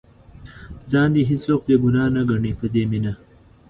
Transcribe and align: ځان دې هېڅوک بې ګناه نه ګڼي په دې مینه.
ځان 0.91 1.09
دې 1.15 1.21
هېڅوک 1.29 1.61
بې 1.67 1.75
ګناه 1.83 2.07
نه 2.15 2.21
ګڼي 2.29 2.51
په 2.59 2.65
دې 2.73 2.83
مینه. 2.89 3.13